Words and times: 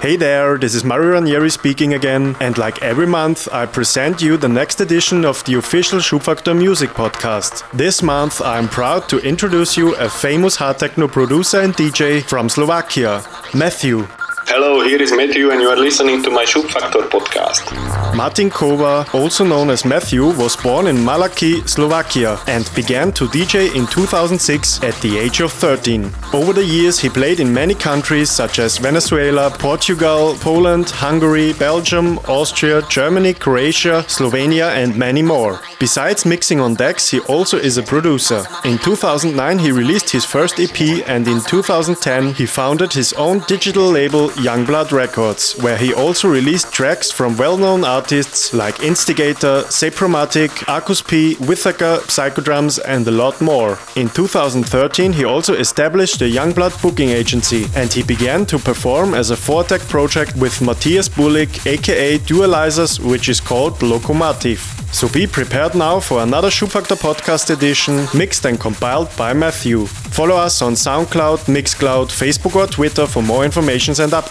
Hey 0.00 0.14
there, 0.14 0.56
this 0.58 0.76
is 0.76 0.84
Mario 0.84 1.14
Ranieri 1.14 1.50
speaking 1.50 1.94
again, 1.94 2.36
and 2.38 2.56
like 2.56 2.80
every 2.82 3.06
month, 3.06 3.48
I 3.50 3.66
present 3.66 4.22
you 4.22 4.36
the 4.36 4.48
next 4.48 4.80
edition 4.80 5.24
of 5.24 5.42
the 5.42 5.54
official 5.54 5.98
Schubfaktor 5.98 6.56
Music 6.56 6.90
Podcast. 6.90 7.68
This 7.72 8.00
month, 8.00 8.40
I'm 8.40 8.68
proud 8.68 9.08
to 9.08 9.18
introduce 9.18 9.76
you 9.76 9.96
a 9.96 10.08
famous 10.08 10.54
hard 10.54 10.78
techno 10.78 11.08
producer 11.08 11.62
and 11.62 11.74
DJ 11.74 12.22
from 12.22 12.48
Slovakia, 12.48 13.24
Matthew. 13.54 14.06
Hello, 14.50 14.80
here 14.80 15.02
is 15.02 15.12
Matthew, 15.12 15.50
and 15.50 15.60
you 15.60 15.68
are 15.68 15.76
listening 15.76 16.22
to 16.22 16.30
my 16.30 16.42
Schubfaktor 16.42 17.06
podcast. 17.10 17.68
Martin 18.16 18.48
Kova, 18.48 19.04
also 19.12 19.44
known 19.44 19.68
as 19.68 19.84
Matthew, 19.84 20.24
was 20.24 20.56
born 20.56 20.86
in 20.86 20.96
Malacky, 20.96 21.68
Slovakia, 21.68 22.38
and 22.46 22.64
began 22.74 23.12
to 23.12 23.26
DJ 23.26 23.74
in 23.76 23.86
2006 23.86 24.82
at 24.82 24.94
the 25.02 25.18
age 25.18 25.40
of 25.40 25.52
13. 25.52 26.10
Over 26.32 26.54
the 26.54 26.64
years, 26.64 26.98
he 26.98 27.10
played 27.10 27.40
in 27.40 27.52
many 27.52 27.74
countries 27.74 28.30
such 28.30 28.58
as 28.58 28.78
Venezuela, 28.78 29.50
Portugal, 29.50 30.34
Poland, 30.40 30.88
Hungary, 30.88 31.52
Belgium, 31.52 32.18
Austria, 32.26 32.80
Germany, 32.88 33.34
Croatia, 33.34 34.02
Slovenia, 34.08 34.70
and 34.70 34.96
many 34.96 35.20
more. 35.20 35.60
Besides 35.78 36.24
mixing 36.24 36.58
on 36.58 36.74
decks, 36.74 37.10
he 37.10 37.20
also 37.28 37.58
is 37.58 37.76
a 37.76 37.82
producer. 37.82 38.46
In 38.64 38.78
2009, 38.78 39.58
he 39.58 39.72
released 39.72 40.08
his 40.08 40.24
first 40.24 40.58
EP, 40.58 40.80
and 41.06 41.28
in 41.28 41.42
2010, 41.42 42.32
he 42.32 42.46
founded 42.46 42.94
his 42.94 43.12
own 43.12 43.40
digital 43.46 43.90
label 43.90 44.32
Youngblood 44.38 44.92
Records, 44.92 45.52
where 45.58 45.76
he 45.76 45.92
also 45.92 46.28
released 46.28 46.72
tracks 46.72 47.10
from 47.10 47.36
well-known 47.36 47.84
artists 47.84 48.54
like 48.54 48.82
Instigator, 48.82 49.62
Sapromatic, 49.68 50.68
Arcus 50.68 51.02
P, 51.02 51.34
Withecker, 51.40 51.98
Psychodrums 52.06 52.78
and 52.86 53.06
a 53.06 53.10
lot 53.10 53.40
more. 53.40 53.78
In 53.96 54.08
2013 54.08 55.12
he 55.12 55.24
also 55.24 55.54
established 55.54 56.22
a 56.22 56.24
Youngblood 56.24 56.80
booking 56.80 57.10
agency 57.10 57.66
and 57.74 57.92
he 57.92 58.02
began 58.02 58.46
to 58.46 58.58
perform 58.58 59.14
as 59.14 59.30
a 59.30 59.36
four-tech 59.36 59.80
project 59.82 60.36
with 60.36 60.62
Matthias 60.62 61.08
Bullik 61.08 61.66
aka 61.66 62.18
Dualizers 62.18 63.00
which 63.00 63.28
is 63.28 63.40
called 63.40 63.82
Locomotive. 63.82 64.60
So 64.90 65.06
be 65.08 65.26
prepared 65.26 65.74
now 65.74 66.00
for 66.00 66.22
another 66.22 66.48
Schubfaktor 66.48 66.96
podcast 66.96 67.50
edition, 67.50 68.06
mixed 68.14 68.46
and 68.46 68.58
compiled 68.58 69.14
by 69.18 69.34
Matthew. 69.34 69.84
Follow 69.86 70.36
us 70.36 70.62
on 70.62 70.72
SoundCloud, 70.72 71.40
Mixcloud, 71.46 72.08
Facebook 72.08 72.56
or 72.56 72.66
Twitter 72.66 73.06
for 73.06 73.22
more 73.22 73.44
information 73.44 73.94
and 74.00 74.12
updates. 74.12 74.27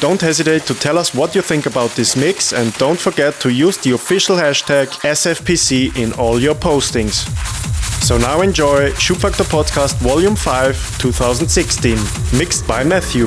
Don't 0.00 0.20
hesitate 0.20 0.62
to 0.66 0.74
tell 0.74 0.98
us 0.98 1.14
what 1.14 1.34
you 1.34 1.42
think 1.42 1.66
about 1.66 1.90
this 1.90 2.16
mix 2.16 2.52
and 2.52 2.72
don't 2.78 2.98
forget 2.98 3.34
to 3.40 3.50
use 3.50 3.76
the 3.78 3.92
official 3.92 4.36
hashtag 4.36 4.86
SFPC 5.02 5.96
in 5.96 6.12
all 6.14 6.40
your 6.40 6.54
postings. 6.54 7.26
So 8.02 8.18
now 8.18 8.42
enjoy 8.42 8.90
Schubfaktor 8.92 9.44
Podcast 9.44 9.96
Volume 9.96 10.36
5 10.36 10.98
2016, 10.98 11.96
mixed 12.38 12.66
by 12.66 12.84
Matthew. 12.84 13.26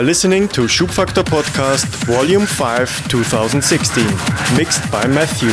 Are 0.00 0.02
listening 0.02 0.48
to 0.48 0.62
Schubfaktor 0.62 1.22
Podcast, 1.22 1.84
Volume 2.06 2.46
5, 2.46 3.08
2016, 3.10 4.06
mixed 4.56 4.90
by 4.90 5.06
Matthew. 5.06 5.50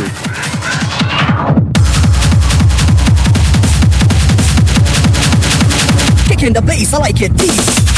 Kicking 6.30 6.54
the 6.54 6.62
bass, 6.62 6.94
I 6.94 7.00
like 7.00 7.22
it 7.22 7.36
deep. 7.36 7.97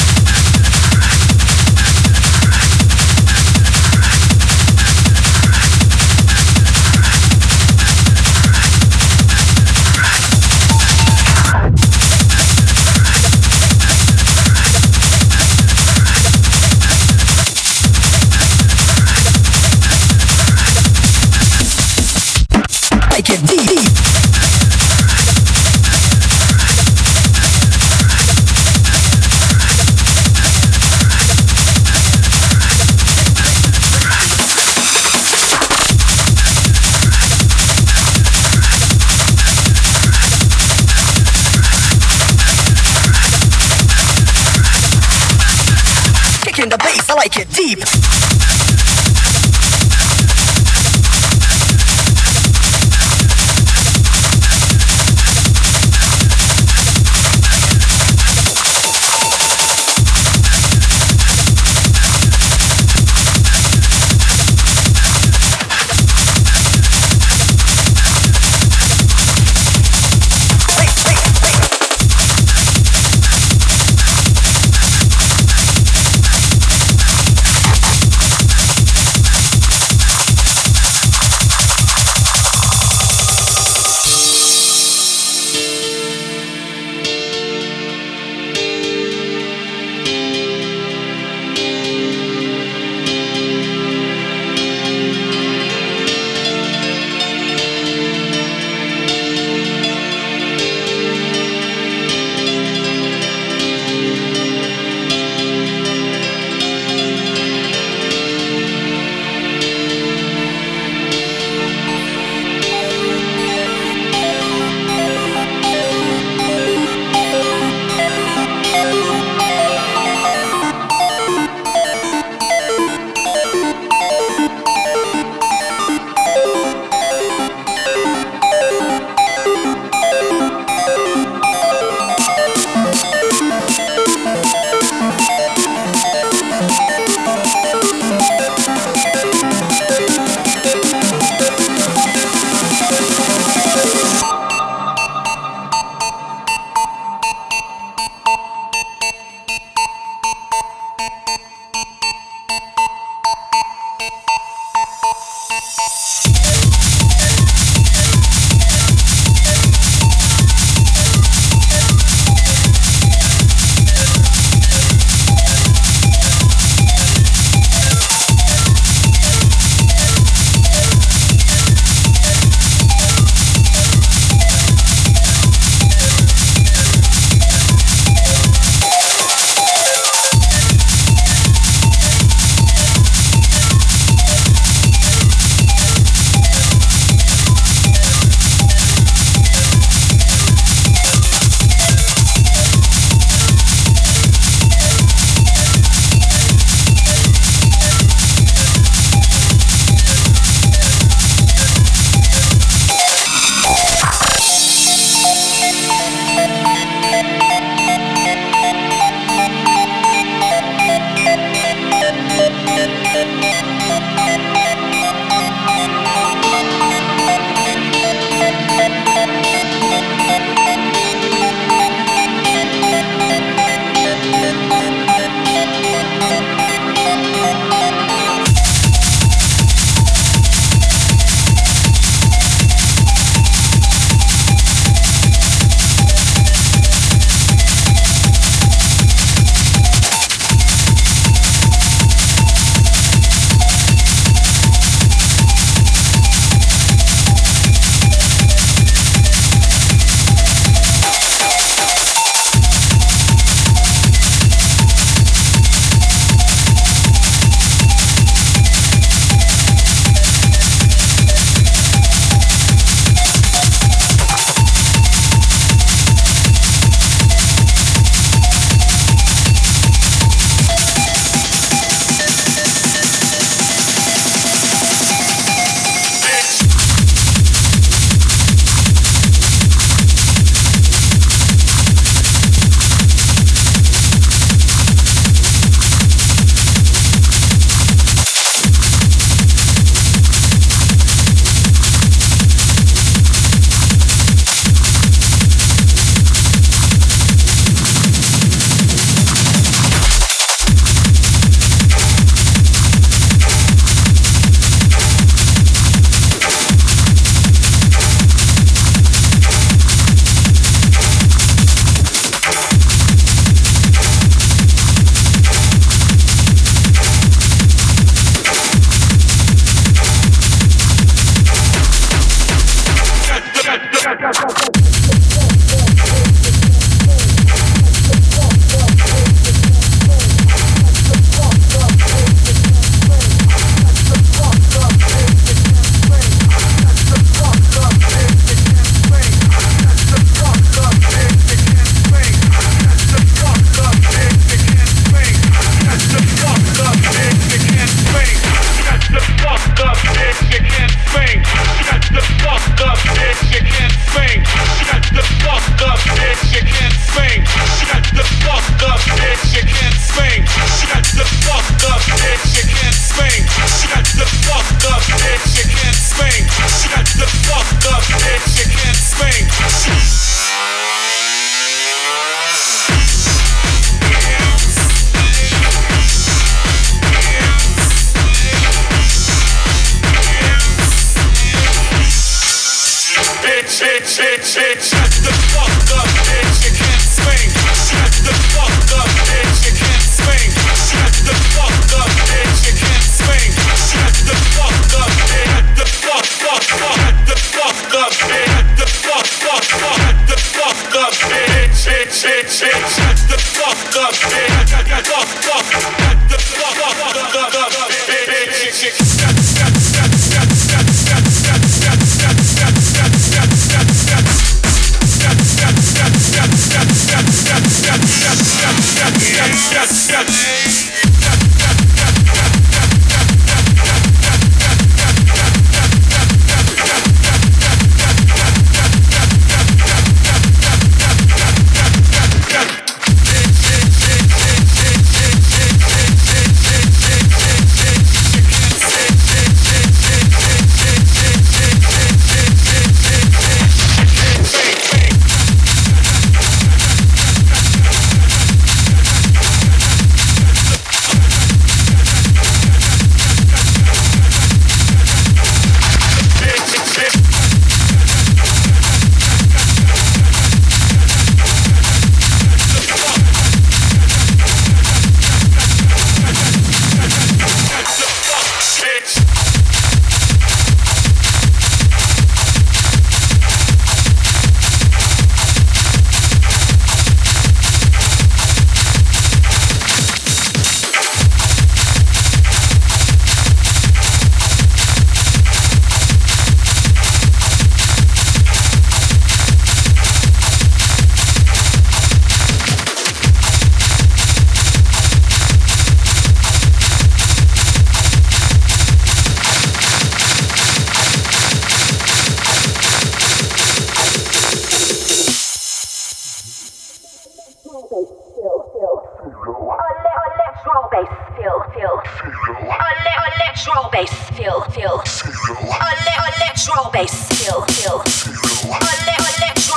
You 517.11 517.55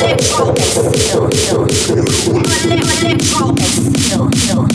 let 0.01 0.19
go, 0.37 0.51
exhale, 0.53 1.25
exhale. 1.27 1.65
Let 3.03 3.19
go, 3.31 3.55
exhale, 3.55 4.27
exhale. 4.27 4.66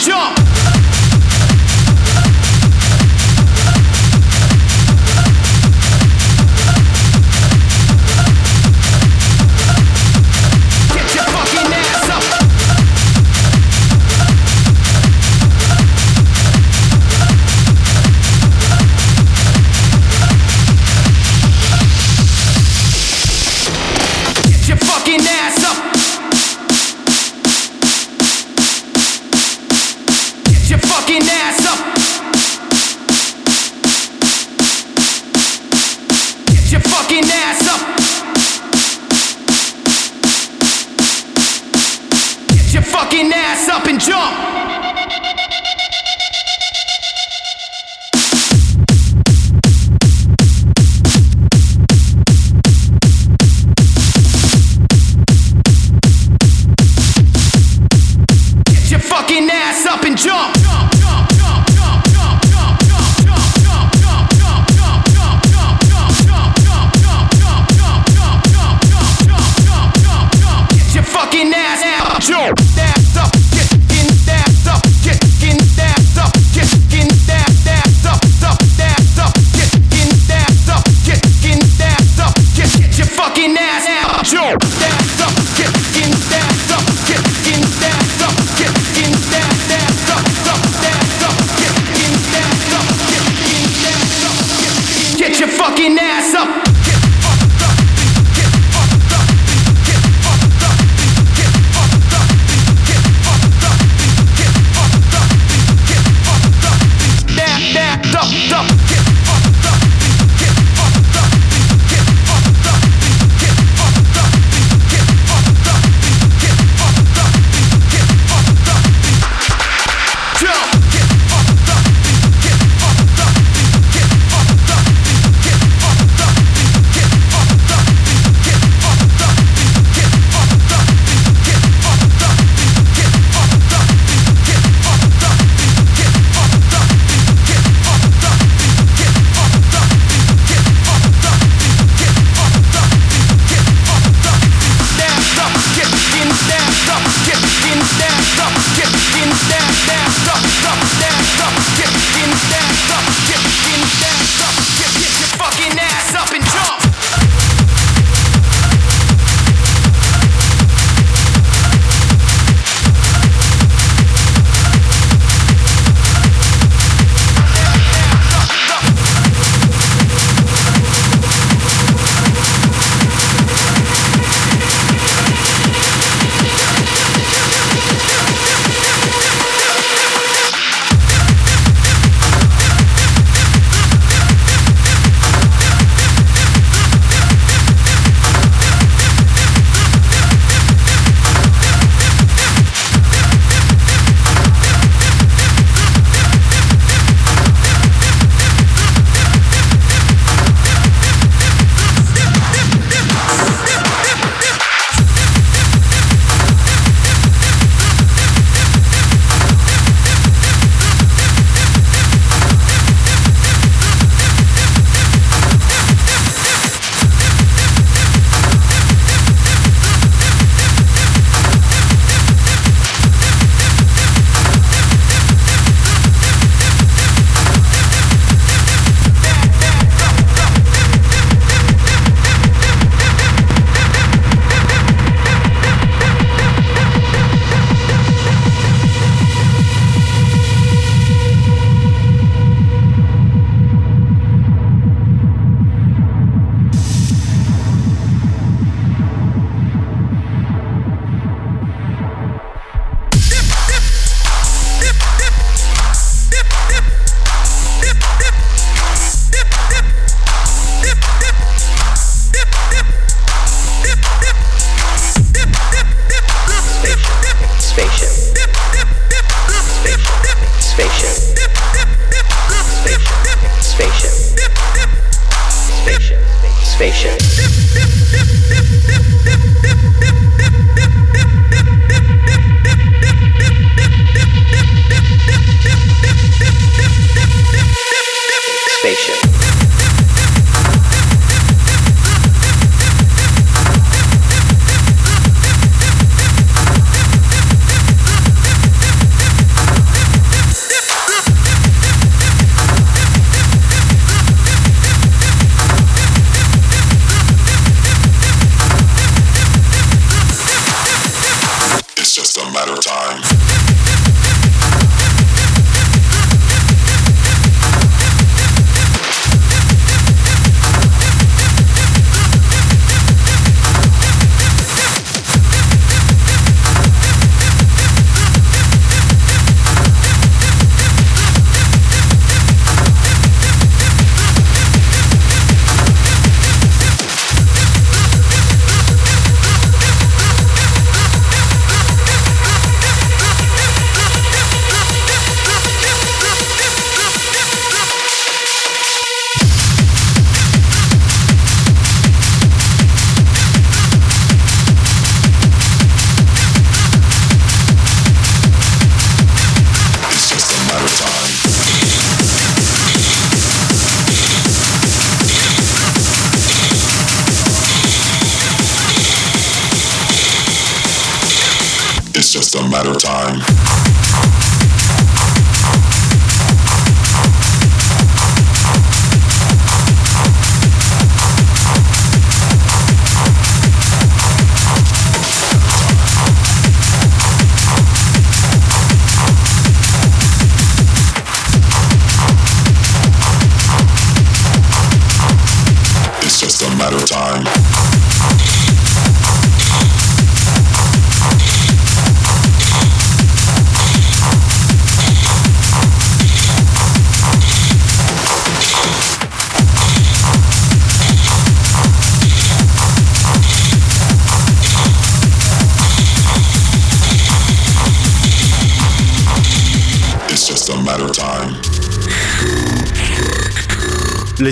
Jump! 0.00 0.39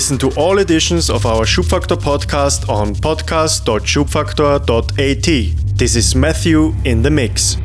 Listen 0.08 0.30
to 0.30 0.40
all 0.40 0.56
editions 0.58 1.10
of 1.10 1.26
our 1.26 1.44
Schubfaktor 1.44 1.94
podcast 1.94 2.66
on 2.66 2.94
podcast.schubfaktor.at. 2.94 5.76
This 5.76 5.96
is 5.96 6.14
Matthew 6.14 6.74
in 6.86 7.02
the 7.02 7.10
mix. 7.10 7.58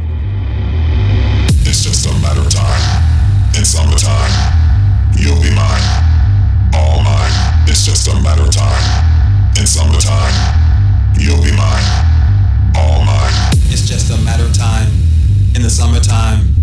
It's 1.63 1.85
just 1.85 2.05
a 2.05 2.11
matter 2.19 2.41
of 2.41 2.53
time. 2.53 2.81
In 3.55 3.63
summertime, 3.63 4.29
you'll 5.15 5.41
be 5.41 5.55
mine. 5.55 6.03
All 6.75 7.01
mine. 7.01 7.31
It's 7.69 7.85
just 7.85 8.09
a 8.09 8.15
matter 8.19 8.43
of 8.43 8.51
time. 8.51 8.83
In 9.57 9.65
summertime, 9.65 10.33
you'll 11.17 11.41
be 11.41 11.55
mine. 11.55 11.85
All 12.75 13.05
mine. 13.05 13.31
It's 13.71 13.87
just 13.87 14.11
a 14.11 14.17
matter 14.17 14.43
of 14.43 14.53
time. 14.53 14.91
In 15.55 15.61
the 15.61 15.69
summertime, 15.69 16.53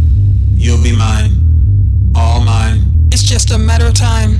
you'll 0.52 0.82
be 0.82 0.94
mine. 0.94 1.40
All 2.14 2.44
mine. 2.44 2.82
It's 3.12 3.22
just 3.22 3.50
a 3.50 3.56
matter 3.56 3.86
of 3.86 3.94
time. 3.94 4.39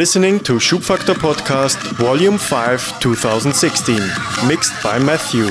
listening 0.00 0.38
to 0.38 0.54
Schubfaktor 0.54 1.12
Podcast 1.12 1.76
Volume 1.98 2.38
5 2.38 3.00
2016, 3.00 4.00
mixed 4.48 4.72
by 4.82 4.98
Matthew. 4.98 5.44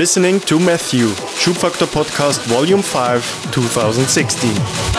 Listening 0.00 0.40
to 0.40 0.58
Matthew, 0.58 1.08
Schubfaktor 1.36 1.86
Podcast 1.86 2.40
Volume 2.46 2.80
5, 2.80 3.50
2016. 3.52 4.89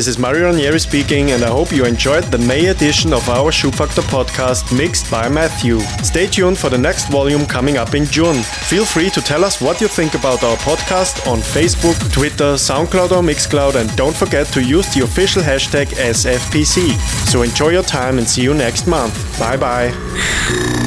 This 0.00 0.06
is 0.06 0.18
Mario 0.18 0.46
Ranieri 0.46 0.80
speaking, 0.80 1.32
and 1.32 1.44
I 1.44 1.48
hope 1.48 1.72
you 1.72 1.84
enjoyed 1.84 2.24
the 2.24 2.38
May 2.38 2.68
edition 2.68 3.12
of 3.12 3.28
our 3.28 3.50
Schubfaktor 3.50 4.02
podcast 4.04 4.74
mixed 4.74 5.10
by 5.10 5.28
Matthew. 5.28 5.78
Stay 6.02 6.26
tuned 6.26 6.56
for 6.56 6.70
the 6.70 6.78
next 6.78 7.10
volume 7.10 7.44
coming 7.44 7.76
up 7.76 7.94
in 7.94 8.06
June. 8.06 8.42
Feel 8.70 8.86
free 8.86 9.10
to 9.10 9.20
tell 9.20 9.44
us 9.44 9.60
what 9.60 9.78
you 9.78 9.88
think 9.88 10.14
about 10.14 10.42
our 10.42 10.56
podcast 10.56 11.30
on 11.30 11.40
Facebook, 11.40 11.98
Twitter, 12.14 12.54
SoundCloud, 12.54 13.10
or 13.12 13.22
Mixcloud, 13.22 13.74
and 13.74 13.94
don't 13.94 14.16
forget 14.16 14.46
to 14.54 14.62
use 14.62 14.88
the 14.94 15.04
official 15.04 15.42
hashtag 15.42 15.88
SFPC. 15.88 16.96
So 17.28 17.42
enjoy 17.42 17.68
your 17.68 17.82
time 17.82 18.16
and 18.16 18.26
see 18.26 18.40
you 18.42 18.54
next 18.54 18.86
month. 18.86 19.14
Bye 19.38 19.58
bye. 19.58 20.79